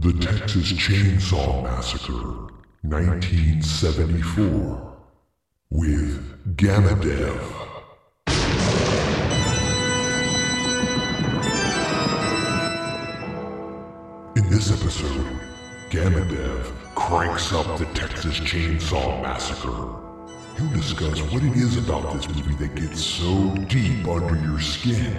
[0.00, 2.48] The Texas Chainsaw Massacre,
[2.80, 4.96] 1974,
[5.68, 7.52] with Gamma Dev.
[14.36, 15.38] In this episode,
[15.90, 19.98] Gamma Dev cranks up the Texas Chainsaw Massacre.
[20.56, 25.18] He'll discuss what it is about this movie that gets so deep under your skin.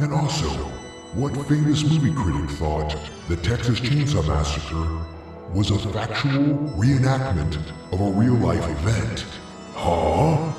[0.00, 0.70] And also,
[1.14, 2.96] what famous movie critic thought
[3.28, 5.04] the Texas Chainsaw Massacre
[5.52, 7.56] was a factual reenactment
[7.92, 9.26] of a real life event.
[9.74, 10.50] Huh?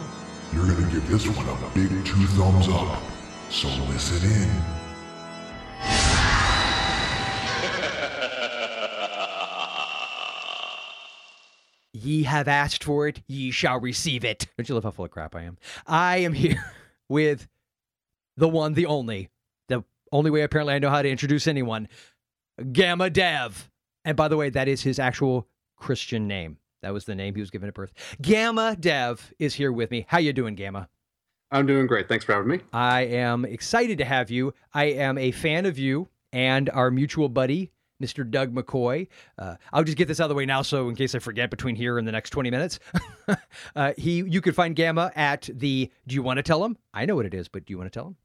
[0.53, 3.01] You're gonna give this one a big two thumbs up.
[3.49, 4.51] So listen in.
[11.93, 14.45] Ye have asked for it, ye shall receive it.
[14.55, 15.57] Don't you love how full of crap I am?
[15.87, 16.63] I am here
[17.09, 17.47] with
[18.37, 19.31] the one, the only,
[20.13, 21.89] only way apparently I know how to introduce anyone,
[22.71, 23.69] Gamma Dev.
[24.05, 26.57] And by the way, that is his actual Christian name.
[26.83, 27.93] That was the name he was given at birth.
[28.21, 30.05] Gamma Dev is here with me.
[30.07, 30.87] How you doing, Gamma?
[31.51, 32.07] I'm doing great.
[32.07, 32.59] Thanks for having me.
[32.71, 34.53] I am excited to have you.
[34.73, 38.29] I am a fan of you and our mutual buddy, Mr.
[38.29, 39.07] Doug McCoy.
[39.37, 41.49] Uh, I'll just get this out of the way now, so in case I forget
[41.49, 42.79] between here and the next 20 minutes,
[43.75, 45.91] uh, he you could find Gamma at the.
[46.07, 46.77] Do you want to tell him?
[46.93, 48.17] I know what it is, but do you want to tell him?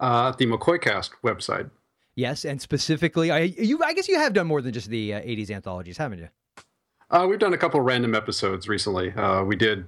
[0.00, 1.70] Uh, the McCoycast website.
[2.16, 5.20] Yes, and specifically, I you I guess you have done more than just the uh,
[5.20, 6.28] 80s anthologies, haven't you?
[7.10, 9.12] Uh, we've done a couple random episodes recently.
[9.12, 9.86] Uh, we did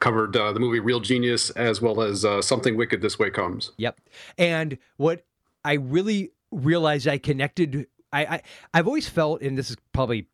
[0.00, 3.72] covered uh, the movie Real Genius as well as uh, Something Wicked This Way Comes.
[3.78, 4.00] Yep.
[4.36, 5.24] And what
[5.64, 10.28] I really realized I connected I, I I've always felt and this is probably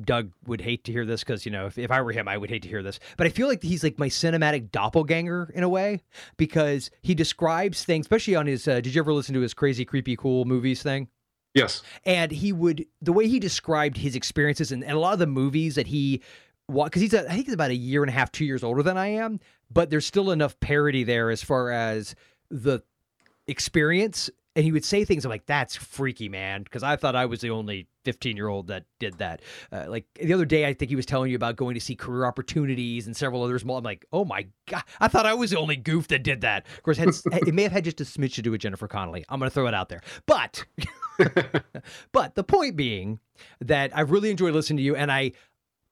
[0.00, 2.38] Doug would hate to hear this because you know if, if I were him I
[2.38, 5.62] would hate to hear this but I feel like he's like my cinematic doppelganger in
[5.62, 6.00] a way
[6.38, 9.84] because he describes things especially on his uh, did you ever listen to his crazy
[9.84, 11.08] creepy cool movies thing
[11.54, 11.82] Yes.
[12.06, 15.26] and he would the way he described his experiences and, and a lot of the
[15.26, 16.22] movies that he
[16.72, 18.82] because he's a, I think he's about a year and a half two years older
[18.82, 22.14] than I am but there's still enough parody there as far as
[22.50, 22.80] the
[23.46, 27.26] experience and he would say things I'm like that's freaky man because I thought I
[27.26, 29.42] was the only 15 year old that did that
[29.72, 31.94] uh, like the other day I think he was telling you about going to see
[31.94, 35.58] career opportunities and several others I'm like oh my god I thought I was the
[35.58, 38.34] only goof that did that of course had, it may have had just a smidge
[38.34, 40.64] to do with Jennifer Connelly I'm gonna throw it out there but
[42.12, 43.20] but the point being
[43.60, 45.32] that I've really enjoyed listening to you, and I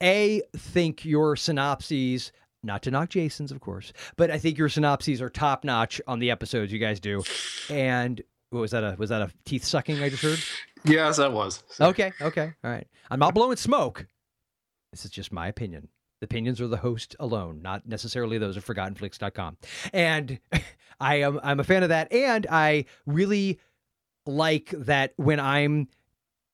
[0.02, 2.32] a think your synopses.
[2.62, 6.18] Not to knock Jason's, of course, but I think your synopses are top notch on
[6.18, 7.22] the episodes you guys do.
[7.70, 8.84] And what was that?
[8.84, 10.38] A was that a teeth sucking I just heard?
[10.84, 11.62] Yes, that was.
[11.68, 12.86] So- Okay, okay, all right.
[13.10, 14.06] I'm not blowing smoke.
[14.92, 15.88] This is just my opinion.
[16.20, 19.56] The opinions are the host alone, not necessarily those of ForgottenFlix.com.
[19.92, 20.38] And
[21.00, 23.58] I am I'm a fan of that, and I really
[24.26, 25.88] like that when I'm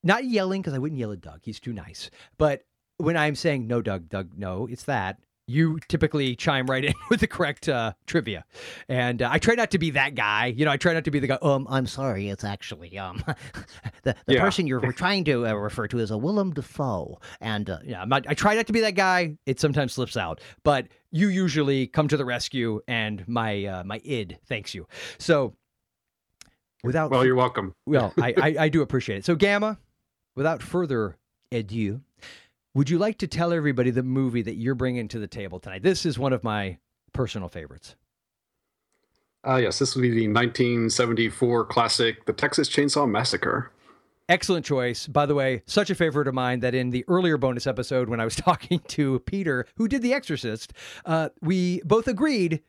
[0.04, 1.40] not yelling because I wouldn't yell at Doug.
[1.42, 2.10] He's too nice.
[2.38, 2.64] But
[2.98, 5.18] when I'm saying no, Doug, Doug, no, it's that.
[5.48, 8.44] You typically chime right in with the correct uh, trivia,
[8.88, 10.46] and uh, I try not to be that guy.
[10.46, 11.38] You know, I try not to be the guy.
[11.40, 13.22] Um, I'm sorry, it's actually um,
[14.02, 14.40] the the Yeah.
[14.40, 18.08] person you're trying to uh, refer to is a Willem Dafoe, and uh, yeah, I'm
[18.08, 19.36] not, I try not to be that guy.
[19.46, 24.00] It sometimes slips out, but you usually come to the rescue, and my uh, my
[24.04, 24.88] id thanks you.
[25.18, 25.54] So,
[26.82, 27.72] without Well, you're welcome.
[27.86, 29.24] well, I, I, I do appreciate it.
[29.24, 29.78] So, Gamma,
[30.34, 31.16] without further
[31.52, 32.00] ado,
[32.76, 35.82] would you like to tell everybody the movie that you're bringing to the table tonight?
[35.82, 36.76] This is one of my
[37.14, 37.97] personal favorites.
[39.48, 43.72] Uh, yes, this will be the 1974 classic, The Texas Chainsaw Massacre.
[44.28, 45.06] Excellent choice.
[45.06, 48.20] By the way, such a favorite of mine that in the earlier bonus episode, when
[48.20, 50.75] I was talking to Peter, who did The Exorcist,
[51.06, 52.62] uh, we both agreed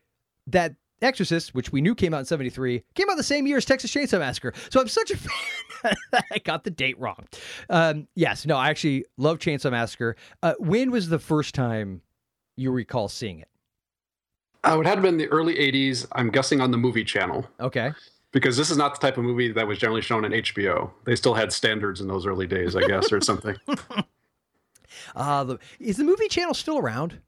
[0.46, 3.64] that Exorcist, which we knew came out in 73, came out the same year as
[3.64, 4.52] Texas Chainsaw Massacre.
[4.70, 5.16] So I'm such a
[5.82, 7.26] fan that I got the date wrong.
[7.70, 10.16] Um, yes, no, I actually love Chainsaw Massacre.
[10.42, 12.02] Uh, when was the first time
[12.56, 13.48] you recall seeing it?
[14.64, 17.92] Uh, it had been the early 80s, I'm guessing on the movie channel, Okay.
[18.32, 20.90] because this is not the type of movie that was generally shown on HBO.
[21.04, 23.56] They still had standards in those early days, I guess, or something.
[25.14, 27.20] Uh, the, is the movie channel still around?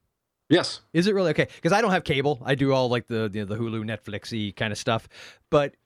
[0.51, 0.81] Yes.
[0.93, 1.47] Is it really okay?
[1.55, 2.43] Because I don't have cable.
[2.45, 5.09] I do all like the you know, the Hulu, Netflixy kind of stuff.
[5.49, 5.77] But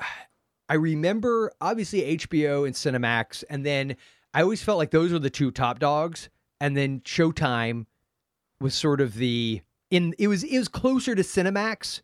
[0.68, 3.96] I remember obviously HBO and Cinemax, and then
[4.34, 6.28] I always felt like those were the two top dogs.
[6.60, 7.84] And then Showtime
[8.60, 9.60] was sort of the
[9.90, 10.14] in.
[10.18, 12.00] It was it was closer to Cinemax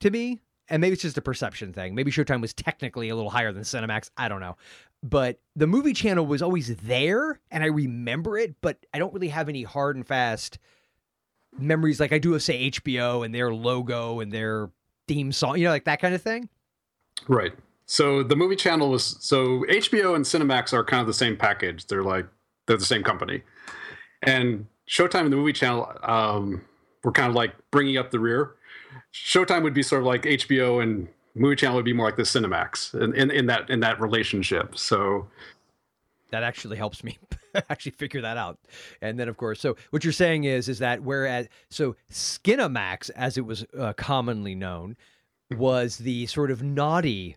[0.00, 0.40] to me,
[0.70, 1.94] and maybe it's just a perception thing.
[1.94, 4.08] Maybe Showtime was technically a little higher than Cinemax.
[4.16, 4.56] I don't know.
[5.02, 9.28] But the movie channel was always there, and I remember it, but I don't really
[9.28, 10.58] have any hard and fast
[11.58, 14.70] memories like I do of say HBO and their logo and their
[15.08, 16.48] theme song, you know, like that kind of thing.
[17.28, 17.52] Right.
[17.86, 21.86] So the movie channel was so HBO and Cinemax are kind of the same package.
[21.86, 22.26] They're like
[22.66, 23.42] they're the same company,
[24.22, 26.64] and Showtime and the movie channel um,
[27.04, 28.54] were kind of like bringing up the rear.
[29.12, 32.22] Showtime would be sort of like HBO, and movie channel would be more like the
[32.22, 34.78] Cinemax in, in, in that in that relationship.
[34.78, 35.28] So
[36.32, 37.18] that actually helps me
[37.54, 38.58] actually figure that out.
[39.00, 43.38] And then, of course, so what you're saying is is that whereas so Skinamax, as
[43.38, 44.96] it was uh, commonly known,
[45.50, 47.36] was the sort of naughty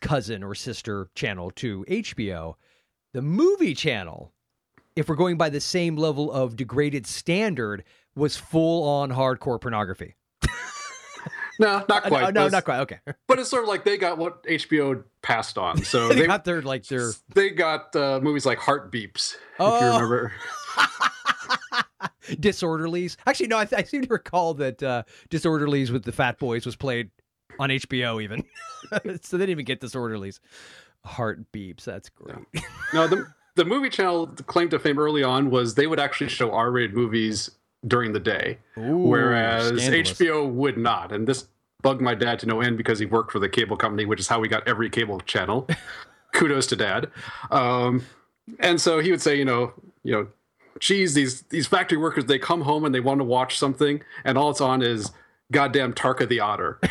[0.00, 2.54] cousin or sister channel to HBO.
[3.12, 4.32] The movie channel,
[4.96, 10.14] if we're going by the same level of degraded standard, was full on hardcore pornography.
[11.62, 12.24] No, not quite.
[12.24, 12.80] Uh, no, no not quite.
[12.80, 12.98] Okay,
[13.28, 15.82] but it's sort of like they got what HBO passed on.
[15.84, 17.12] So they, they, got their like their.
[17.34, 19.36] They got uh, movies like Heart Beeps.
[19.58, 19.76] Oh.
[19.76, 19.94] If you oh.
[19.94, 20.32] remember.
[22.32, 23.16] Disorderlies.
[23.26, 23.58] Actually, no.
[23.58, 27.10] I, I, seem to recall that uh, Disorderlies with the Fat Boys was played
[27.58, 28.44] on HBO even.
[29.22, 30.40] so they didn't even get Disorderlies.
[31.04, 31.84] Heart beeps.
[31.84, 32.36] That's great.
[32.94, 36.52] No, the the movie channel claim to fame early on was they would actually show
[36.52, 37.50] R-rated movies
[37.86, 39.72] during the day, Ooh, whereas.
[39.72, 41.12] HBO would not.
[41.12, 41.46] And this
[41.82, 44.28] bugged my dad to no end because he worked for the cable company, which is
[44.28, 45.68] how we got every cable channel.
[46.32, 47.10] Kudos to dad.
[47.50, 48.06] Um,
[48.58, 50.28] and so he would say, you know, you know,
[50.78, 54.38] geez, these these factory workers they come home and they want to watch something, and
[54.38, 55.10] all it's on is
[55.50, 56.80] goddamn Tarka the Otter.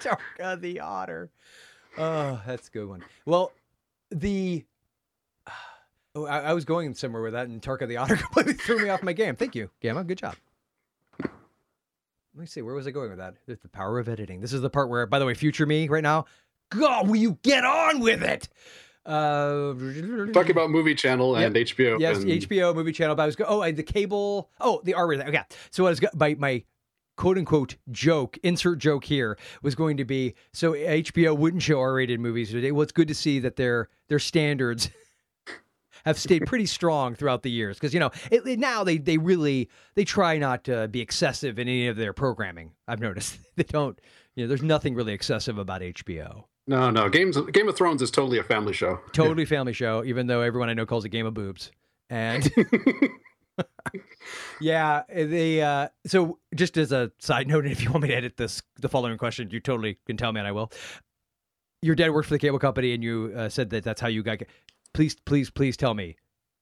[0.00, 1.30] Tarka the Otter.
[1.98, 3.04] Oh, that's a good one.
[3.26, 3.52] Well,
[4.10, 4.64] the
[6.12, 8.88] Oh, I, I, was going somewhere with that, and Tarka the Otter completely threw me
[8.88, 9.36] off my game.
[9.36, 10.02] Thank you, Gamma.
[10.02, 10.34] Good job.
[12.40, 12.62] Let me see.
[12.62, 13.34] Where was I going with that?
[13.46, 14.40] The power of editing.
[14.40, 16.24] This is the part where, by the way, future me right now.
[16.70, 18.48] God, will you get on with it?
[19.04, 19.74] Uh,
[20.32, 21.66] Talking about movie channel and yep.
[21.66, 22.00] HBO.
[22.00, 22.30] Yes, and...
[22.30, 23.14] HBO movie channel.
[23.14, 23.44] But I was go.
[23.46, 24.48] Oh, the cable.
[24.58, 25.28] Oh, the R rated.
[25.28, 25.42] Okay.
[25.70, 26.64] So I was my my
[27.18, 31.92] quote unquote joke, insert joke here, was going to be so HBO wouldn't show R
[31.92, 32.72] rated movies today.
[32.72, 34.88] Well, it's good to see that their their standards
[36.04, 39.18] have stayed pretty strong throughout the years because you know it, it, now they they
[39.18, 42.72] really they try not to be excessive in any of their programming.
[42.88, 43.98] I've noticed they don't.
[44.36, 46.44] You know, there's nothing really excessive about HBO.
[46.66, 47.08] No, no.
[47.08, 49.00] Games Game of Thrones is totally a family show.
[49.12, 51.72] Totally family show, even though everyone I know calls it Game of Boobs.
[52.08, 52.50] And
[54.60, 58.36] yeah, the Uh, so just as a side note, if you want me to edit
[58.36, 60.72] this, the following question, you totally can tell me, and I will.
[61.82, 64.22] Your dad worked for the cable company, and you uh, said that that's how you
[64.22, 64.42] got
[64.94, 66.16] please, please, please tell me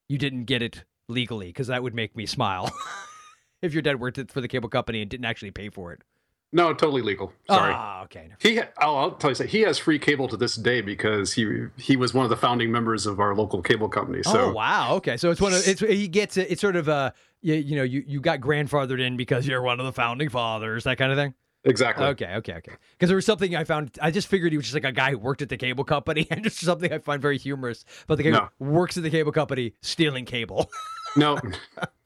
[0.09, 2.71] you didn't get it legally because that would make me smile.
[3.63, 6.03] if your dad worked for the cable company and didn't actually pay for it.
[6.51, 7.33] No, totally legal.
[7.47, 7.75] Sorry.
[7.77, 8.31] Ah, okay.
[8.39, 11.97] He, I'll, I'll tell you, he has free cable to this day because he he
[11.97, 14.23] was one of the founding members of our local cable company.
[14.23, 15.19] So, oh wow, okay.
[15.19, 16.51] So it's one of it's he gets it.
[16.51, 19.79] It's sort of a you, you know you you got grandfathered in because you're one
[19.79, 21.35] of the founding fathers, that kind of thing.
[21.69, 22.07] Exactly.
[22.07, 22.73] Okay, okay, okay.
[22.93, 23.99] Because there was something I found.
[24.01, 26.27] I just figured he was just like a guy who worked at the cable company,
[26.31, 27.85] and just something I find very humorous.
[28.07, 28.49] But the guy no.
[28.59, 30.71] who works at the cable company stealing cable.
[31.17, 31.39] no,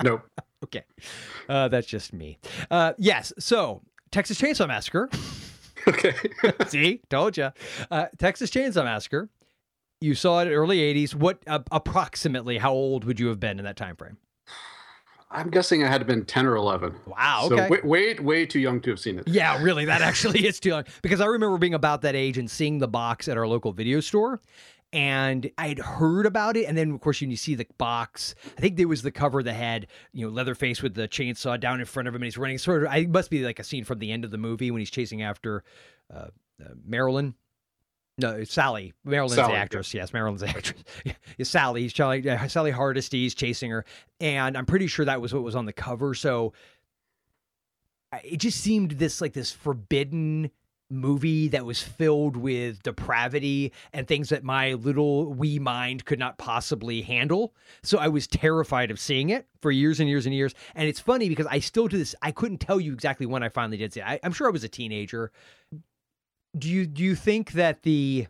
[0.02, 0.20] no.
[0.64, 0.82] Okay,
[1.48, 2.38] uh, that's just me.
[2.70, 3.32] Uh, yes.
[3.38, 5.08] So Texas Chainsaw Massacre.
[5.88, 6.14] okay.
[6.66, 7.50] See, told you.
[7.90, 9.28] Uh, Texas Chainsaw Massacre.
[10.00, 11.14] You saw it early '80s.
[11.14, 12.58] What uh, approximately?
[12.58, 14.18] How old would you have been in that time frame?
[15.32, 16.94] I'm guessing I had been 10 or 11.
[17.06, 17.42] Wow.
[17.46, 17.56] Okay.
[17.56, 19.26] So way, way, way too young to have seen it.
[19.26, 19.84] Yeah, really.
[19.86, 20.84] That actually is too young.
[21.00, 24.00] Because I remember being about that age and seeing the box at our local video
[24.00, 24.40] store.
[24.92, 26.66] And I'd heard about it.
[26.66, 29.42] And then, of course, when you see the box, I think there was the cover
[29.42, 32.36] that had, you know, Leatherface with the chainsaw down in front of him and he's
[32.36, 34.70] running sort of, I must be like a scene from the end of the movie
[34.70, 35.64] when he's chasing after
[36.12, 36.26] uh,
[36.62, 37.34] uh, Marilyn
[38.18, 38.92] no, Sally.
[39.04, 39.94] Marilyn's Sally, the actress.
[39.94, 40.82] Yes, Marilyn's the actress.
[41.04, 41.82] yeah, Sally.
[41.82, 43.22] He's Sally, Sally Hardesty.
[43.22, 43.84] He's chasing her,
[44.20, 46.14] and I'm pretty sure that was what was on the cover.
[46.14, 46.52] So
[48.22, 50.50] it just seemed this like this forbidden
[50.90, 56.36] movie that was filled with depravity and things that my little wee mind could not
[56.36, 57.54] possibly handle.
[57.82, 60.54] So I was terrified of seeing it for years and years and years.
[60.74, 62.14] And it's funny because I still do this.
[62.20, 64.06] I couldn't tell you exactly when I finally did see it.
[64.06, 65.32] I, I'm sure I was a teenager
[66.56, 68.26] do you do you think that the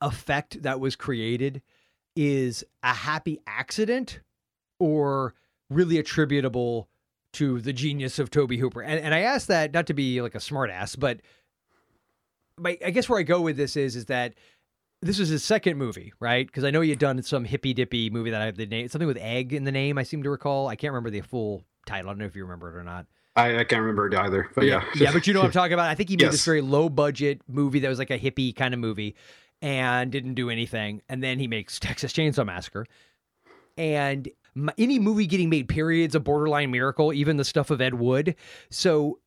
[0.00, 1.62] effect that was created
[2.16, 4.20] is a happy accident
[4.78, 5.34] or
[5.70, 6.88] really attributable
[7.32, 8.82] to the genius of Tobe Hooper?
[8.82, 11.20] And, and I ask that not to be like a smartass, but
[12.58, 14.34] my, I guess where I go with this is is that
[15.02, 16.46] this was his second movie, right?
[16.46, 19.08] Because I know had done some hippy dippy movie that I have the name something
[19.08, 19.98] with egg in the name.
[19.98, 20.68] I seem to recall.
[20.68, 22.08] I can't remember the full title.
[22.08, 23.06] I don't know if you remember it or not.
[23.36, 24.84] I, I, can't remember it either, but yeah.
[24.94, 25.88] Yeah, but you know what I'm talking about.
[25.88, 26.32] I think he made yes.
[26.32, 29.16] this very low budget movie that was like a hippie kind of movie
[29.60, 31.02] and didn't do anything.
[31.08, 32.86] And then he makes Texas Chainsaw Massacre.
[33.76, 37.94] And my, any movie getting made, period's a borderline miracle, even the stuff of Ed
[37.94, 38.36] Wood.
[38.70, 39.18] So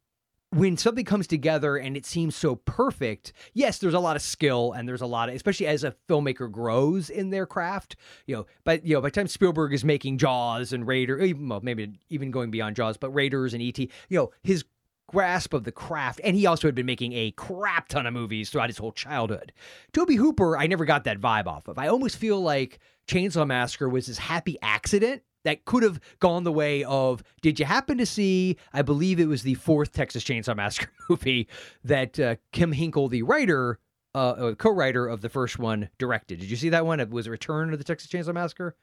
[0.52, 4.72] when something comes together and it seems so perfect, yes, there's a lot of skill
[4.72, 8.46] and there's a lot of, especially as a filmmaker grows in their craft, you know,
[8.64, 12.32] but, you know, by the time Spielberg is making Jaws and Raider, well, maybe even
[12.32, 14.64] going beyond Jaws, but Raiders and E.T., you know, his
[15.10, 18.50] grasp of the craft, and he also had been making a crap ton of movies
[18.50, 19.54] throughout his whole childhood.
[19.94, 21.78] Tobe Hooper, I never got that vibe off of.
[21.78, 26.52] I almost feel like Chainsaw Massacre was his happy accident that could have gone the
[26.52, 30.56] way of did you happen to see i believe it was the fourth texas chainsaw
[30.56, 31.48] massacre movie
[31.84, 33.80] that uh, Kim Henkel the writer
[34.14, 37.32] uh, co-writer of the first one directed did you see that one it was a
[37.32, 38.76] return of the texas chainsaw massacre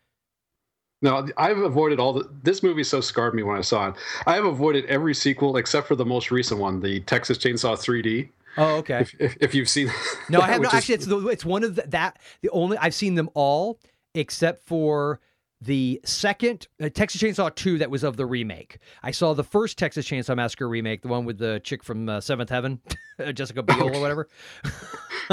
[1.02, 2.26] no, I've avoided all the.
[2.42, 3.94] This movie so scarred me when I saw it.
[4.26, 8.30] I have avoided every sequel except for the most recent one, the Texas Chainsaw 3D.
[8.56, 9.00] Oh, okay.
[9.00, 9.90] If, if, if you've seen,
[10.30, 10.72] no, I have not.
[10.72, 13.78] Actually, it's the, it's one of the, that the only I've seen them all
[14.14, 15.20] except for
[15.64, 18.78] the second uh, Texas Chainsaw 2 that was of the remake.
[19.02, 22.20] I saw the first Texas Chainsaw Massacre remake, the one with the chick from uh,
[22.20, 22.80] Seventh Heaven,
[23.34, 24.28] Jessica Biel or whatever.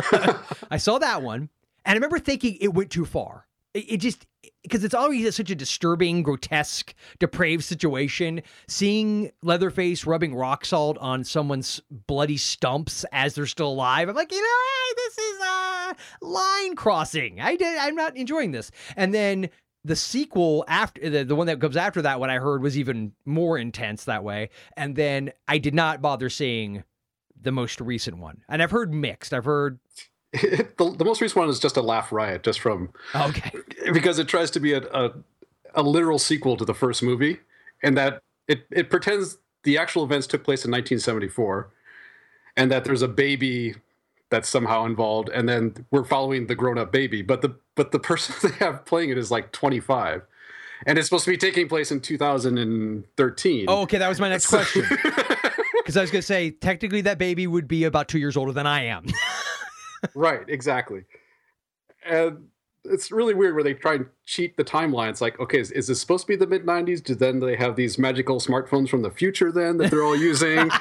[0.72, 1.50] I saw that one,
[1.86, 3.48] and I remember thinking it went too far.
[3.74, 4.26] It, it just
[4.64, 8.42] because it's always such a disturbing, grotesque, depraved situation.
[8.68, 14.32] Seeing Leatherface rubbing rock salt on someone's bloody stumps as they're still alive, I'm like,
[14.32, 17.42] you know, hey, this is a line crossing.
[17.42, 18.72] I did, I'm not enjoying this.
[18.96, 19.50] And then
[19.84, 23.14] the sequel after the, the one that comes after that one I heard was even
[23.26, 24.50] more intense that way.
[24.78, 26.84] And then I did not bother seeing
[27.40, 28.44] the most recent one.
[28.48, 29.34] And I've heard mixed.
[29.34, 29.80] I've heard
[30.34, 33.52] the, the most recent one is just a laugh riot just from okay
[33.94, 35.12] because it tries to be a, a,
[35.74, 37.40] a literal sequel to the first movie
[37.84, 41.70] and that it it pretends the actual events took place in 1974
[42.56, 43.76] and that there's a baby
[44.32, 48.50] that's somehow involved and then we're following the grown-up baby but the but the person
[48.50, 50.24] they have playing it is like 25
[50.88, 54.48] and it's supposed to be taking place in 2013 oh okay that was my next
[54.48, 54.84] question
[55.78, 58.52] because i was going to say technically that baby would be about two years older
[58.52, 59.06] than i am
[60.16, 61.04] right exactly
[62.04, 62.48] and
[62.86, 65.10] it's really weird where they try and cheat the timeline.
[65.10, 67.04] It's like, okay, is, is this supposed to be the mid '90s?
[67.04, 70.72] Do then they have these magical smartphones from the future then that they're all using?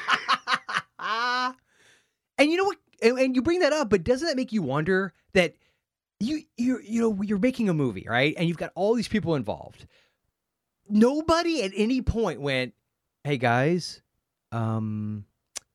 [0.99, 2.79] and you know what?
[3.03, 5.55] And, and you bring that up, but doesn't that make you wonder that
[6.19, 8.35] you you you know you're making a movie, right?
[8.37, 9.87] And you've got all these people involved.
[10.89, 12.75] Nobody at any point went,
[13.25, 14.03] "Hey guys,
[14.53, 15.25] um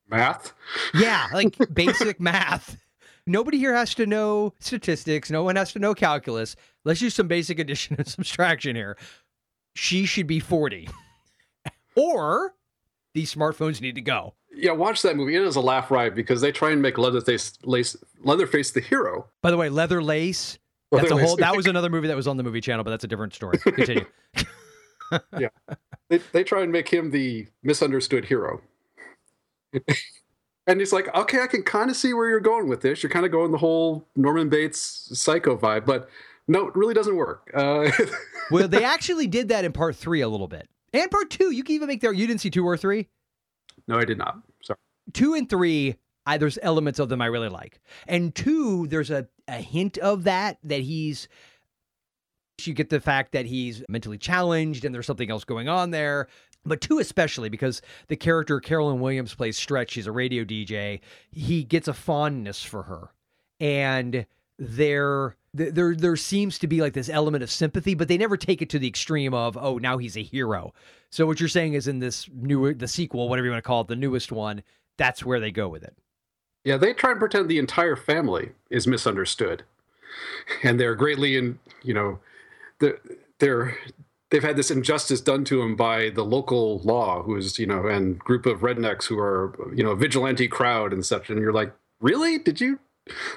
[0.08, 0.54] math?"
[0.94, 2.78] Yeah, like basic math.
[3.28, 5.32] Nobody here has to know statistics.
[5.32, 6.56] No one has to know calculus.
[6.84, 8.98] Let's use some basic addition and subtraction here.
[9.74, 10.88] She should be 40.
[11.96, 12.54] or
[13.16, 15.36] these smartphones need to go yeah, watch that movie.
[15.36, 19.28] It is a laugh riot because they try and make Leatherface, lace, Leatherface the hero.
[19.42, 20.58] By the way, Leather Lace.
[20.92, 21.36] That's a whole.
[21.38, 23.58] That was another movie that was on the movie channel, but that's a different story.
[23.58, 24.06] Continue.
[25.38, 25.50] yeah,
[26.10, 28.62] they they try and make him the misunderstood hero.
[30.68, 33.04] and he's like, okay, I can kind of see where you're going with this.
[33.04, 36.10] You're kind of going the whole Norman Bates psycho vibe, but
[36.48, 37.52] no, it really doesn't work.
[37.54, 37.92] Uh,
[38.52, 41.52] well, they actually did that in part three a little bit, and part two.
[41.52, 42.14] You can even make there.
[42.14, 43.10] You didn't see two or three.
[43.88, 44.40] No, I did not.
[44.62, 44.78] Sorry.
[45.14, 47.80] Two and three, I, there's elements of them I really like.
[48.08, 51.28] And two, there's a, a hint of that, that he's,
[52.62, 56.28] you get the fact that he's mentally challenged and there's something else going on there.
[56.66, 61.64] But two, especially because the character Caroline Williams plays Stretch, she's a radio DJ, he
[61.64, 63.12] gets a fondness for her.
[63.60, 64.26] And
[65.56, 68.70] there there seems to be like this element of sympathy, but they never take it
[68.72, 70.74] to the extreme of oh now he's a hero.
[71.10, 73.82] So what you're saying is in this new the sequel, whatever you want to call
[73.82, 74.64] it, the newest one,
[74.98, 75.96] that's where they go with it.
[76.64, 79.64] Yeah, they try and pretend the entire family is misunderstood,
[80.64, 82.20] and they're greatly in you know
[82.80, 83.00] they're,
[83.40, 83.78] they're
[84.32, 87.88] they've had this injustice done to them by the local law, who is you know
[87.88, 91.54] and group of rednecks who are you know a vigilante crowd and such, and you're
[91.54, 92.80] like really did you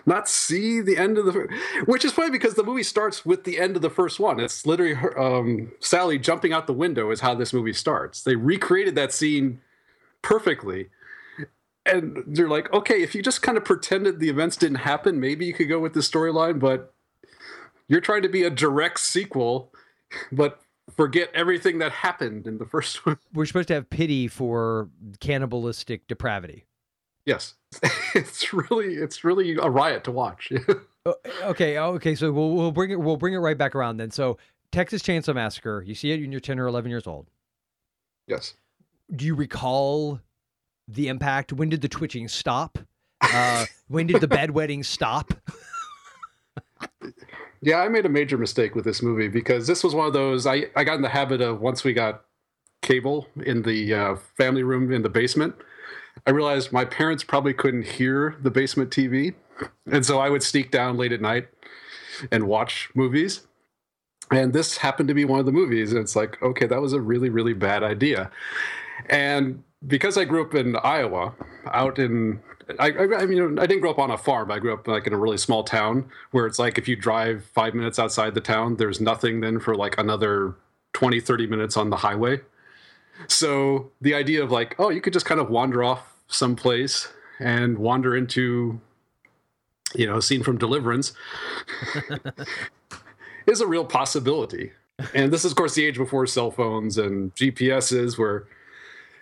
[0.07, 1.49] not see the end of the
[1.85, 4.41] which is funny because the movie starts with the end of the first one.
[4.41, 8.23] It's literally her, um, sally jumping out the window is how this movie starts.
[8.23, 9.61] They recreated that scene
[10.23, 10.89] perfectly.
[11.85, 15.47] And they're like okay if you just kind of pretended the events didn't happen maybe
[15.47, 16.93] you could go with the storyline but
[17.89, 19.73] you're trying to be a direct sequel
[20.31, 20.61] but
[20.95, 23.19] forget everything that happened in the first one.
[23.33, 26.67] We're supposed to have pity for cannibalistic depravity
[27.29, 27.57] Yes,
[28.15, 30.51] it's really it's really a riot to watch.
[31.07, 32.15] Oh, okay, oh, okay.
[32.15, 34.11] So we'll we'll bring it we'll bring it right back around then.
[34.11, 34.37] So
[34.73, 35.83] Texas Chainsaw Massacre.
[35.87, 37.31] You see it when you're ten or eleven years old.
[38.27, 38.55] Yes.
[39.15, 40.21] Do you recall
[40.87, 41.51] the impact?
[41.55, 42.79] When did the twitching stop?
[43.23, 45.33] Uh, when did the bedwetting stop?
[47.63, 50.47] yeah, I made a major mistake with this movie because this was one of those
[50.47, 52.25] I, I got in the habit of once we got
[52.83, 55.55] cable in the uh, family room in the basement,
[56.27, 59.35] I realized my parents probably couldn't hear the basement TV.
[59.91, 61.49] And so I would sneak down late at night
[62.31, 63.47] and watch movies.
[64.31, 65.93] And this happened to be one of the movies.
[65.93, 68.31] And it's like, okay, that was a really, really bad idea.
[69.09, 71.35] And because I grew up in Iowa,
[71.67, 72.41] out in
[72.79, 74.51] I, I, I, mean, I didn't grow up on a farm.
[74.51, 77.45] I grew up like in a really small town where it's like if you drive
[77.55, 80.55] five minutes outside the town, there's nothing then for like another
[80.93, 82.41] 20, 30 minutes on the highway.
[83.27, 87.09] So the idea of like, oh, you could just kind of wander off someplace
[87.39, 88.81] and wander into,
[89.95, 91.13] you know, a scene from Deliverance
[93.47, 94.73] is a real possibility.
[95.15, 98.47] And this is, of course, the age before cell phones and GPSs, where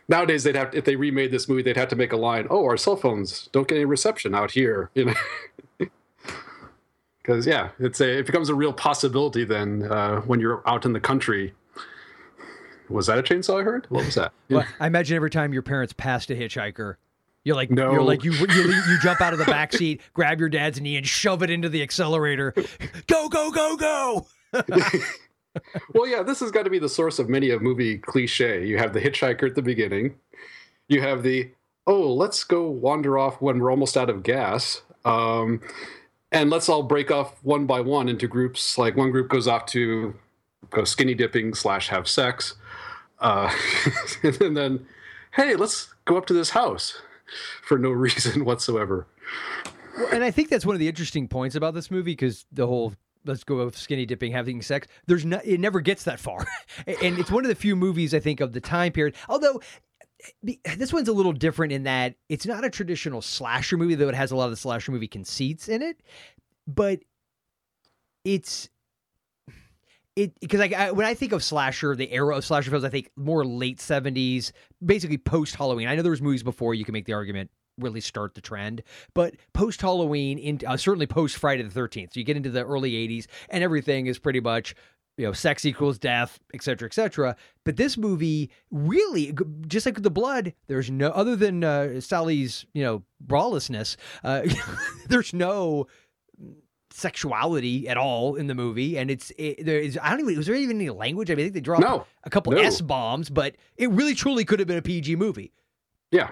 [0.09, 2.65] nowadays they'd have if they remade this movie they'd have to make a line oh
[2.65, 5.15] our cell phones don't get any reception out here you know
[7.23, 10.93] because yeah it's a it becomes a real possibility then uh, when you're out in
[10.93, 11.53] the country
[12.89, 15.63] was that a chainsaw i heard what was that well, i imagine every time your
[15.63, 16.97] parents passed a hitchhiker
[17.45, 17.93] you're like no.
[17.93, 18.47] you're like you, you
[18.89, 21.69] you jump out of the back seat grab your dad's knee and shove it into
[21.69, 22.53] the accelerator
[23.07, 24.27] go go go go
[25.95, 28.67] well, yeah, this has got to be the source of many a movie cliche.
[28.67, 30.17] You have the hitchhiker at the beginning.
[30.89, 31.51] You have the
[31.87, 34.83] oh, let's go wander off when we're almost out of gas.
[35.05, 35.61] Um,
[36.33, 38.77] and let's all break off one by one into groups.
[38.77, 40.15] Like one group goes off to
[40.71, 42.55] go skinny dipping slash have sex,
[43.19, 43.53] uh,
[44.23, 44.87] and then
[45.37, 47.01] hey, let's go up to this house
[47.63, 49.07] for no reason whatsoever.
[50.13, 52.95] And I think that's one of the interesting points about this movie because the whole
[53.25, 54.87] let's go skinny dipping, having sex.
[55.07, 56.47] There's no, it never gets that far,
[56.87, 59.17] and it's one of the few movies I think of the time period.
[59.29, 59.61] Although
[60.43, 64.15] this one's a little different in that it's not a traditional slasher movie, though it
[64.15, 66.03] has a lot of the slasher movie conceits in it,
[66.67, 67.01] but
[68.25, 68.69] it's
[70.17, 72.89] it because like I, when I think of slasher, the era of slasher films, I
[72.89, 74.53] think more late seventies,
[74.85, 75.87] basically post Halloween.
[75.87, 78.83] I know there was movies before you can make the argument really start the trend.
[79.15, 82.65] But post Halloween, in uh, certainly post Friday the Thirteenth, so you get into the
[82.65, 84.75] early '80s, and everything is pretty much
[85.19, 87.37] you know sex equals death, et cetera, et cetera.
[87.65, 89.35] But this movie really,
[89.67, 93.99] just like the blood, there's no other than uh, Sally's you know brawlessness.
[94.25, 94.43] Uh,
[95.09, 95.87] there's no
[96.91, 100.47] sexuality at all in the movie, and it's it, there is I don't even was
[100.47, 101.31] there even any language?
[101.31, 102.61] I mean, I think they dropped no, a couple no.
[102.61, 105.53] s bombs, but it really truly could have been a PG movie.
[106.11, 106.31] Yeah,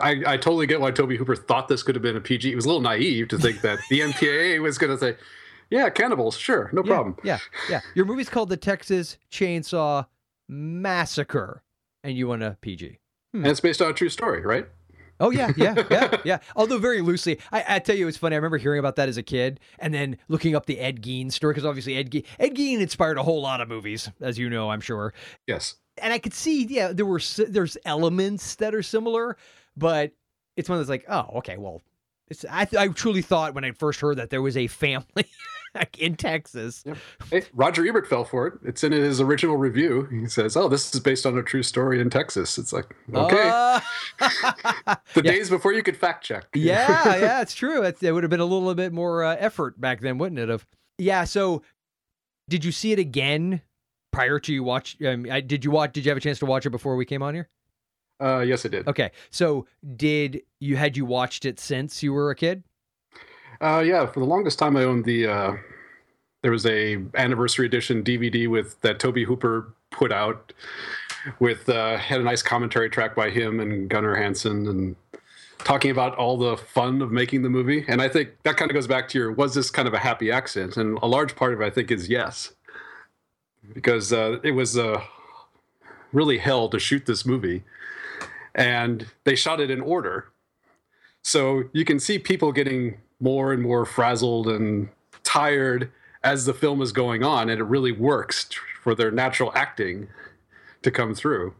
[0.00, 2.48] I, I totally get why Tobe Hooper thought this could have been a PG.
[2.48, 5.16] He was a little naive to think that the MPAA was going to say,
[5.70, 7.80] "Yeah, cannibals, sure, no yeah, problem." Yeah, yeah.
[7.94, 10.06] Your movie's called The Texas Chainsaw
[10.48, 11.62] Massacre,
[12.02, 12.98] and you want a PG.
[13.32, 13.38] Hmm.
[13.38, 14.66] And it's based on a true story, right?
[15.20, 16.38] Oh yeah, yeah, yeah, yeah.
[16.56, 18.34] Although very loosely, I, I tell you, it's funny.
[18.34, 21.30] I remember hearing about that as a kid, and then looking up the Ed Gein
[21.30, 24.50] story because obviously Ed Gein, Ed Gein inspired a whole lot of movies, as you
[24.50, 25.14] know, I'm sure.
[25.46, 25.76] Yes.
[25.98, 29.36] And I could see, yeah, there were there's elements that are similar,
[29.76, 30.12] but
[30.56, 31.82] it's one that's like, oh, okay, well,
[32.28, 35.04] it's I, I truly thought when I first heard that there was a family
[35.98, 36.82] in Texas.
[36.86, 36.96] Yep.
[37.30, 38.54] Hey, Roger Ebert fell for it.
[38.64, 40.06] It's in his original review.
[40.10, 43.48] He says, "Oh, this is based on a true story in Texas." It's like, okay,
[43.48, 43.80] uh,
[45.14, 45.32] the yeah.
[45.32, 46.46] days before you could fact check.
[46.54, 47.82] yeah, yeah, it's true.
[47.82, 50.48] It, it, would have been a little bit more uh, effort back then, wouldn't it?
[50.48, 50.66] Have
[50.98, 51.24] yeah.
[51.24, 51.62] So,
[52.48, 53.62] did you see it again
[54.12, 54.96] prior to you watch?
[55.02, 55.92] Um, did you watch?
[55.92, 57.48] Did you have a chance to watch it before we came on here?
[58.20, 58.86] Uh, yes, I did.
[58.86, 62.62] Okay, so did you had you watched it since you were a kid?
[63.60, 65.26] Uh, yeah, for the longest time, I owned the.
[65.26, 65.56] Uh,
[66.42, 70.52] there was a anniversary edition DVD with that Tobe Hooper put out,
[71.38, 74.96] with uh, had a nice commentary track by him and Gunnar Hansen and
[75.58, 77.84] talking about all the fun of making the movie.
[77.88, 79.98] And I think that kind of goes back to your was this kind of a
[79.98, 80.76] happy accident?
[80.76, 82.52] And a large part of it, I think, is yes,
[83.72, 85.02] because uh, it was uh,
[86.12, 87.62] really hell to shoot this movie
[88.54, 90.26] and they shot it in order.
[91.22, 94.88] So you can see people getting more and more frazzled and
[95.22, 95.90] tired
[96.22, 98.48] as the film is going on, and it really works
[98.82, 100.08] for their natural acting
[100.82, 101.54] to come through.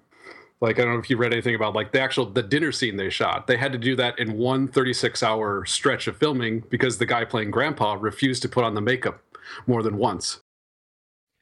[0.60, 2.96] Like I don't know if you read anything about like the actual the dinner scene
[2.96, 3.46] they shot.
[3.46, 7.24] They had to do that in one 36 hour stretch of filming because the guy
[7.24, 9.20] playing grandpa refused to put on the makeup
[9.66, 10.40] more than once.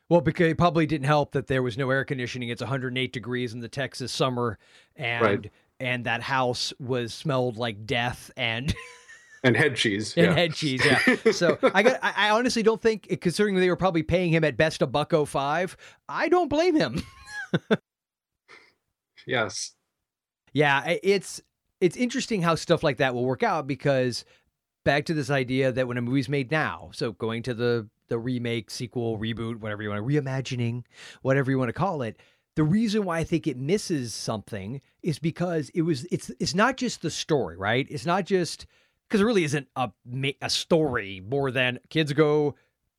[0.09, 2.49] Well, because it probably didn't help that there was no air conditioning.
[2.49, 4.59] It's 108 degrees in the Texas summer,
[4.97, 5.51] and right.
[5.79, 8.75] and that house was smelled like death and.
[9.43, 10.33] and head cheese and yeah.
[10.35, 14.03] head cheese yeah so i got I, I, honestly don't think considering they were probably
[14.03, 15.77] paying him at best a buck 05
[16.09, 17.03] i don't blame him
[19.27, 19.73] yes
[20.53, 21.41] yeah it's
[21.81, 24.25] it's interesting how stuff like that will work out because
[24.85, 28.19] back to this idea that when a movie's made now so going to the the
[28.19, 30.85] remake, sequel, reboot, whatever you want, to reimagining,
[31.23, 32.21] whatever you want to call it,
[32.57, 36.77] the reason why I think it misses something is because it was it's it's not
[36.77, 37.87] just the story, right?
[37.89, 38.67] It's not just
[39.13, 39.91] because it really isn't a
[40.41, 42.55] a story more than kids go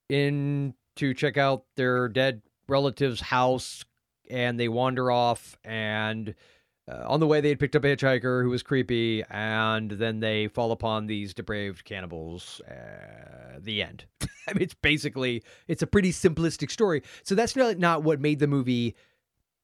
[0.09, 3.83] in to check out their dead relative's house
[4.29, 6.35] and they wander off and
[6.87, 10.19] uh, on the way they had picked up a hitchhiker who was creepy and then
[10.19, 14.05] they fall upon these depraved cannibals uh, the end.
[14.47, 17.01] I mean it's basically it's a pretty simplistic story.
[17.23, 18.95] So that's not not what made the movie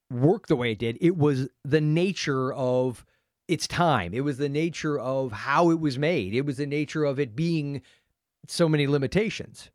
[0.09, 0.97] work the way it did.
[0.99, 3.05] It was the nature of
[3.49, 7.03] its time it was the nature of how it was made it was the nature
[7.03, 7.81] of it being
[8.47, 9.69] so many limitations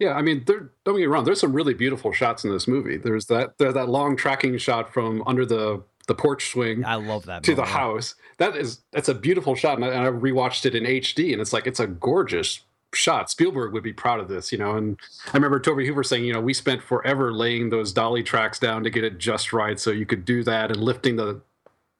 [0.00, 1.24] yeah, I mean, there, don't get me wrong.
[1.24, 2.96] There's some really beautiful shots in this movie.
[2.96, 6.84] There's that there's that long tracking shot from under the the porch swing.
[6.86, 8.14] I love that to the house.
[8.38, 11.40] That is that's a beautiful shot, and I, and I rewatched it in HD, and
[11.40, 12.60] it's like it's a gorgeous
[12.94, 13.30] shot.
[13.30, 14.74] Spielberg would be proud of this, you know.
[14.74, 18.58] And I remember Tobe Hooper saying, you know, we spent forever laying those dolly tracks
[18.58, 21.42] down to get it just right, so you could do that, and lifting the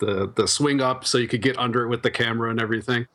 [0.01, 3.07] the the swing up so you could get under it with the camera and everything.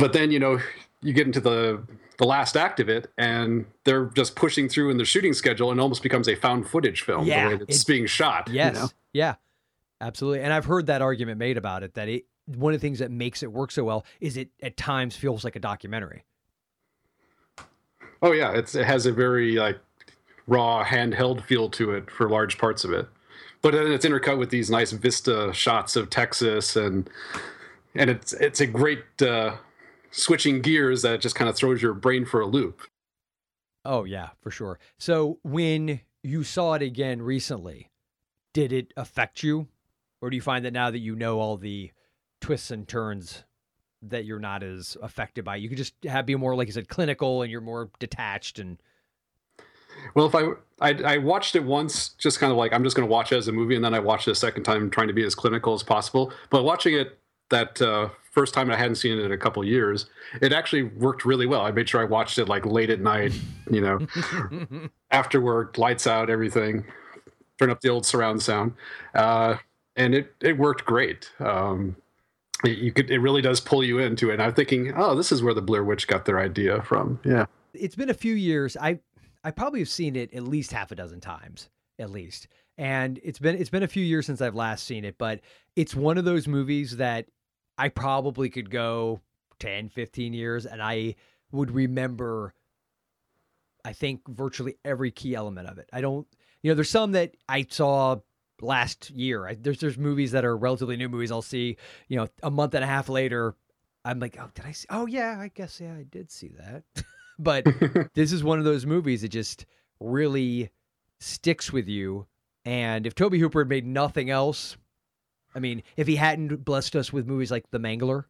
[0.00, 0.58] But then, you know,
[1.02, 1.82] you get into the
[2.18, 5.80] the last act of it, and they're just pushing through in the shooting schedule, and
[5.80, 8.48] almost becomes a found footage film yeah, the way it's, being shot.
[8.50, 8.88] Yes, you know?
[9.12, 9.34] yeah,
[10.00, 10.42] absolutely.
[10.42, 13.10] And I've heard that argument made about it that it one of the things that
[13.10, 16.24] makes it work so well is it at times feels like a documentary.
[18.20, 19.78] Oh yeah, it's it has a very like
[20.48, 23.06] raw handheld feel to it for large parts of it,
[23.62, 27.08] but then it's intercut with these nice vista shots of Texas and
[27.94, 29.04] and it's it's a great.
[29.20, 29.56] Uh,
[30.10, 32.82] switching gears that just kind of throws your brain for a loop.
[33.84, 34.78] Oh yeah, for sure.
[34.98, 37.90] So when you saw it again recently,
[38.52, 39.68] did it affect you,
[40.20, 41.92] or do you find that now that you know all the
[42.40, 43.44] twists and turns,
[44.02, 45.56] that you're not as affected by?
[45.56, 48.78] You could just have be more, like you said, clinical, and you're more detached and.
[50.14, 53.06] Well, if I, I, I watched it once, just kind of like I'm just going
[53.06, 55.08] to watch it as a movie, and then I watched it a second time, trying
[55.08, 56.32] to be as clinical as possible.
[56.50, 57.18] But watching it
[57.50, 60.06] that uh, first time I hadn't seen it in a couple years,
[60.40, 61.62] it actually worked really well.
[61.62, 63.32] I made sure I watched it like late at night,
[63.70, 64.06] you know,
[65.10, 66.84] after work, lights out, everything,
[67.58, 68.74] turn up the old surround sound,
[69.14, 69.56] uh,
[69.96, 71.30] and it it worked great.
[71.40, 71.96] Um,
[72.64, 74.34] you could it really does pull you into it.
[74.34, 77.20] And I'm thinking, oh, this is where the Blair Witch got their idea from.
[77.24, 78.76] Yeah, it's been a few years.
[78.76, 79.00] I
[79.44, 82.48] I probably have seen it at least half a dozen times, at least.
[82.76, 85.40] And it's been it's been a few years since I've last seen it, but
[85.76, 87.26] it's one of those movies that
[87.76, 89.20] I probably could go
[89.60, 91.16] 10, 15 years and I
[91.50, 92.54] would remember,
[93.84, 95.88] I think, virtually every key element of it.
[95.92, 96.26] I don't,
[96.62, 98.16] you know, there's some that I saw
[98.60, 99.46] last year.
[99.46, 101.32] I, there's there's movies that are relatively new movies.
[101.32, 101.76] I'll see,
[102.08, 103.54] you know, a month and a half later.
[104.04, 104.86] I'm like, oh, did I see?
[104.90, 106.84] Oh, yeah, I guess yeah, I did see that.
[107.38, 107.66] but
[108.14, 109.66] this is one of those movies that just
[110.00, 110.70] really
[111.20, 112.26] sticks with you.
[112.64, 114.76] And if Tobe Hooper had made nothing else,
[115.54, 118.24] I mean, if he hadn't blessed us with movies like The Mangler.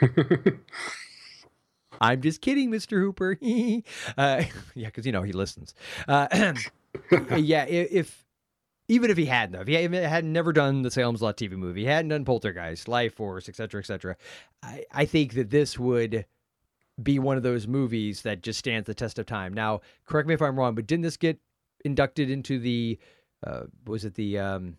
[2.00, 2.98] I'm just kidding, Mr.
[2.98, 3.38] Hooper.
[4.18, 4.42] uh,
[4.74, 5.74] yeah, because you know he listens.
[6.06, 6.54] Uh,
[7.36, 8.24] yeah, if
[8.88, 11.86] even if he hadn't, if he had never done the Salem's Lot TV movie, he
[11.86, 14.16] hadn't done Poltergeist, Lifeforce, etc., etc.,
[14.62, 16.26] I, I think that this would
[17.02, 19.52] be one of those movies that just stands the test of time.
[19.52, 21.38] Now, correct me if I'm wrong, but didn't this get
[21.84, 22.98] inducted into the
[23.46, 24.76] uh, was it the um,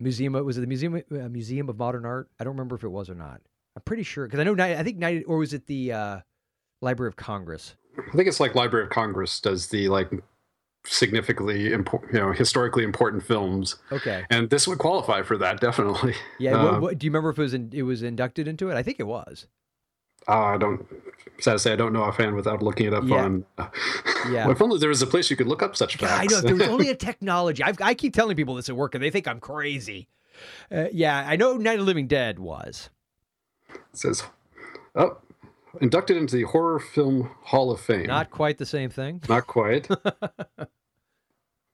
[0.00, 0.32] museum.
[0.32, 2.28] Was it the museum uh, Museum of Modern Art?
[2.38, 3.40] I don't remember if it was or not.
[3.76, 4.56] I'm pretty sure because I know.
[4.62, 6.20] I think night or was it the uh,
[6.80, 7.76] Library of Congress?
[7.98, 10.10] I think it's like Library of Congress does the like
[10.86, 13.76] significantly important, you know, historically important films.
[13.92, 14.24] Okay.
[14.30, 16.14] And this would qualify for that definitely.
[16.38, 16.62] Yeah.
[16.62, 18.76] What, what, do you remember if it was in, it was inducted into it?
[18.76, 19.46] I think it was.
[20.28, 20.86] Uh, I don't.
[21.40, 23.24] Sad to say, I don't know offhand without looking it up yeah.
[23.24, 23.44] on.
[23.56, 23.68] Uh,
[24.30, 24.44] yeah.
[24.44, 26.12] Well, if only there was a place you could look up such facts.
[26.12, 26.38] Yeah, I know.
[26.38, 27.62] If there was only a technology.
[27.62, 30.08] I've, i keep telling people this at work, and they think I'm crazy.
[30.70, 31.56] Uh, yeah, I know.
[31.56, 32.90] Night of the Living Dead was.
[33.70, 34.24] It says,
[34.94, 35.18] oh,
[35.80, 38.06] inducted into the Horror Film Hall of Fame.
[38.06, 39.22] Not quite the same thing.
[39.28, 39.88] Not quite.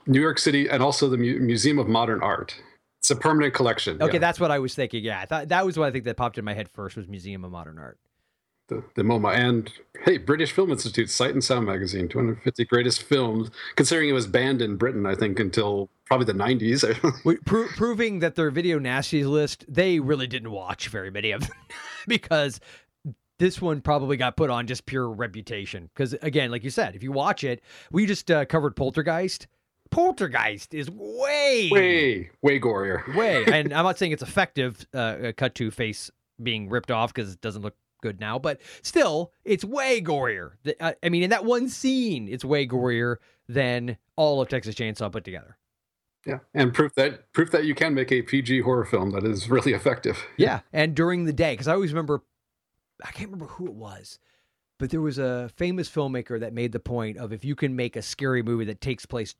[0.06, 2.60] New York City, and also the Mu- Museum of Modern Art.
[2.98, 4.00] It's a permanent collection.
[4.02, 4.18] Okay, yeah.
[4.18, 5.04] that's what I was thinking.
[5.04, 7.08] Yeah, I thought that was what I think that popped in my head first was
[7.08, 7.98] Museum of Modern Art
[8.68, 9.34] the, the MoMA.
[9.36, 9.70] And
[10.04, 14.62] hey, British Film Institute, Sight and Sound magazine, 250 greatest films, considering it was banned
[14.62, 16.84] in Britain, I think, until probably the 90s.
[17.44, 21.56] Pro- proving that their video nasties list, they really didn't watch very many of them
[22.08, 22.60] because
[23.38, 25.90] this one probably got put on just pure reputation.
[25.94, 29.46] Because again, like you said, if you watch it, we just uh, covered Poltergeist.
[29.90, 33.14] Poltergeist is way, way, way gorier.
[33.14, 34.84] Way, and I'm not saying it's effective.
[34.92, 36.10] Uh, cut to face
[36.42, 40.52] being ripped off because it doesn't look good now, but still, it's way gorier.
[40.78, 43.16] Uh, I mean, in that one scene, it's way gorier
[43.48, 45.56] than all of Texas Chainsaw put together.
[46.26, 49.48] Yeah, and proof that proof that you can make a PG horror film that is
[49.48, 50.22] really effective.
[50.36, 52.22] Yeah, and during the day, because I always remember,
[53.02, 54.18] I can't remember who it was,
[54.78, 57.96] but there was a famous filmmaker that made the point of if you can make
[57.96, 59.34] a scary movie that takes place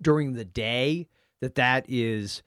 [0.00, 1.08] during the day,
[1.40, 2.42] that that is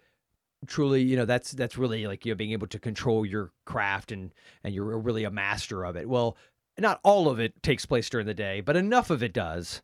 [0.68, 4.12] truly, you know, that's that's really like you know being able to control your craft
[4.12, 6.08] and and you're really a master of it.
[6.08, 6.38] Well,
[6.78, 9.82] not all of it takes place during the day, but enough of it does.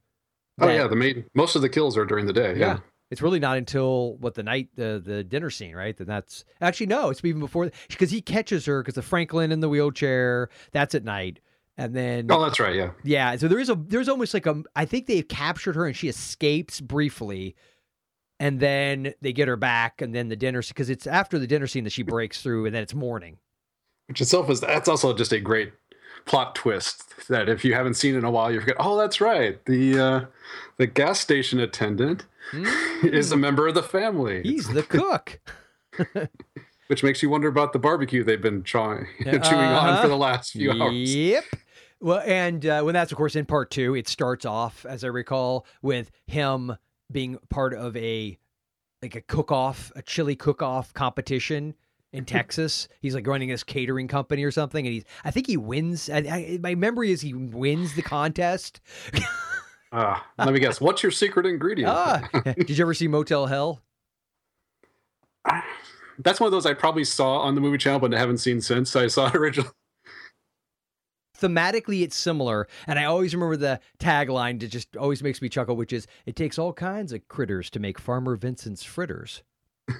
[0.60, 2.52] Oh yeah, the main most of the kills are during the day.
[2.58, 2.66] Yeah.
[2.68, 2.80] yeah.
[3.10, 5.96] It's really not until what the night the the dinner scene, right?
[5.96, 9.60] Then that's actually no, it's even before because he catches her because the Franklin in
[9.60, 10.50] the wheelchair.
[10.72, 11.40] That's at night,
[11.78, 13.36] and then oh, that's right, yeah, yeah.
[13.36, 16.08] So there is a there's almost like a I think they've captured her and she
[16.08, 17.56] escapes briefly,
[18.40, 21.68] and then they get her back, and then the dinner because it's after the dinner
[21.68, 23.38] scene that she breaks through, and then it's morning.
[24.08, 25.74] Which itself is that's also just a great
[26.26, 28.76] plot twist that if you haven't seen in a while, you forget.
[28.80, 29.64] Oh, that's right.
[29.66, 30.26] The uh,
[30.78, 33.04] the gas station attendant mm.
[33.06, 34.42] is a member of the family.
[34.44, 35.40] He's the cook.
[36.88, 39.90] Which makes you wonder about the barbecue they've been chewing uh-huh.
[39.90, 41.16] on for the last few hours.
[41.16, 41.46] Yep.
[42.02, 45.08] Well, and uh, when that's of course in part two, it starts off, as I
[45.08, 46.76] recall, with him
[47.12, 48.38] being part of a
[49.02, 51.76] like a cook-off, a chili cook-off competition
[52.14, 52.88] in Texas.
[53.02, 56.10] He's like running this catering company or something, and he's I think he wins.
[56.10, 58.80] I, I, my memory is he wins the contest.
[59.92, 60.80] uh, let me guess.
[60.80, 61.92] What's your secret ingredient?
[61.92, 63.82] ah, did you ever see Motel Hell?
[66.20, 68.62] That's one of those I probably saw on the movie channel, but I haven't seen
[68.62, 68.96] since.
[68.96, 69.72] I saw it originally.
[71.44, 75.76] Thematically, it's similar, and I always remember the tagline that just always makes me chuckle,
[75.76, 79.44] which is "It takes all kinds of critters to make Farmer Vincent's fritters."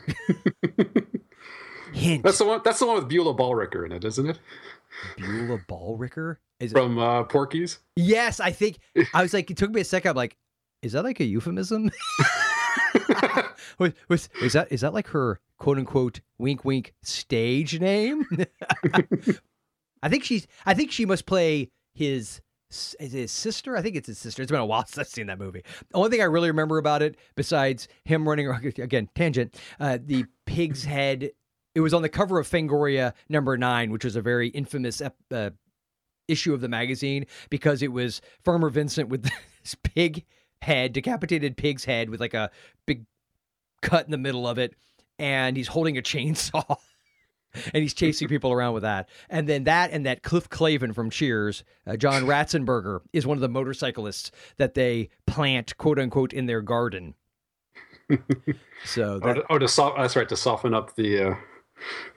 [1.92, 2.24] Hint.
[2.24, 2.62] That's the one.
[2.64, 4.40] That's the one with Beulah Balbricker in it, isn't it?
[5.18, 7.80] Beulah Balbricker is from uh, Porky's.
[7.98, 8.80] Yes, I think.
[9.14, 10.12] I was like, it took me a second.
[10.12, 10.38] I'm like,
[10.82, 11.92] is that like a euphemism?
[13.80, 18.26] was, was, is that is that like her quote unquote wink wink stage name?
[20.04, 20.48] I think she's.
[20.66, 22.42] I think she must play his
[23.00, 23.78] his sister.
[23.78, 24.42] I think it's his sister.
[24.42, 25.64] It's been a while since I've seen that movie.
[25.90, 30.26] The only thing I really remember about it, besides him running again tangent, uh, the
[30.46, 31.32] pig's head
[31.76, 35.50] it was on the cover of Fangoria number nine, which was a very infamous uh,
[36.28, 39.24] issue of the magazine because it was Farmer Vincent with
[39.64, 40.26] this pig
[40.62, 42.52] head, decapitated pig's head with like a
[42.86, 43.06] big
[43.82, 44.76] cut in the middle of it,
[45.20, 46.78] and he's holding a chainsaw.
[47.74, 49.10] and he's chasing people around with that.
[49.30, 53.42] And then that and that Cliff Clavin from Cheers, uh, John Ratzenberger, is one of
[53.42, 57.16] the motorcyclists that they plant, quote unquote, in their garden.
[58.86, 61.36] so that, oh, to, oh, to so- that's right to soften up the uh,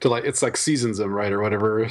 [0.01, 1.87] to like it's like seasons them right or whatever.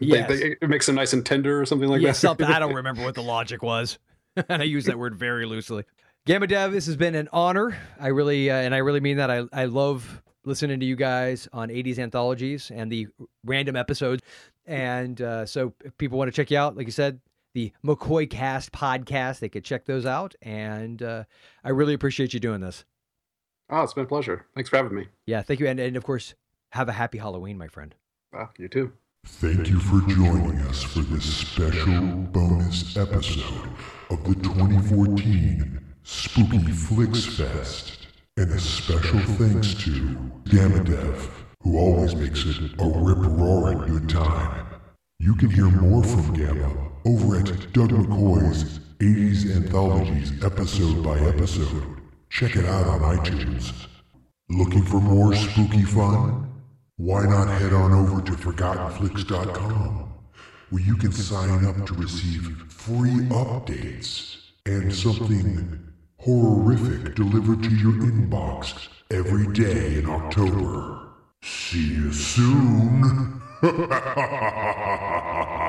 [0.00, 2.16] Yeah, it makes them nice and tender or something like yeah, that.
[2.16, 3.98] Something I don't remember what the logic was,
[4.36, 5.84] and I use that word very loosely.
[6.26, 7.76] Gamma Dev, this has been an honor.
[7.98, 9.30] I really uh, and I really mean that.
[9.30, 13.08] I I love listening to you guys on 80s anthologies and the
[13.44, 14.22] random episodes.
[14.66, 17.20] And uh, so if people want to check you out, like you said,
[17.54, 20.34] the McCoy Cast podcast, they could check those out.
[20.42, 21.24] And uh,
[21.62, 22.84] I really appreciate you doing this.
[23.70, 24.46] Oh, it's been a pleasure.
[24.54, 25.08] Thanks for having me.
[25.26, 25.66] Yeah, thank you.
[25.66, 26.34] And, and of course,
[26.72, 27.94] have a happy Halloween, my friend.
[28.32, 28.92] Well, you too.
[29.26, 33.70] Thank you for joining us for this special bonus episode
[34.10, 38.03] of the 2014 Spooky Flix Fest.
[38.36, 44.66] And a special thanks to Gamma Dev, who always makes it a rip-roaring good time.
[45.20, 51.84] You can hear more from Gamma over at Doug McCoy's 80s Anthologies episode by episode.
[52.28, 53.72] Check it out on iTunes.
[54.48, 56.50] Looking for more spooky fun?
[56.96, 60.12] Why not head on over to ForgottenFlix.com,
[60.70, 65.93] where you can sign up to receive free updates and something
[66.24, 71.08] horrific delivered to your inbox every day in October.
[71.42, 73.42] See you soon!